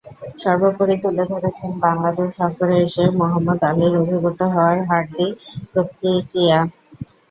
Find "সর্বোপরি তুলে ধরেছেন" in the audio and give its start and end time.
0.37-1.71